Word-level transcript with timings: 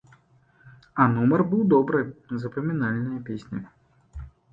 А 1.03 1.05
нумар 1.17 1.43
быў 1.51 1.61
добры, 1.73 1.99
запамінальная 2.45 3.19
песня. 3.29 3.61